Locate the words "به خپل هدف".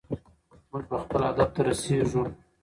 0.89-1.49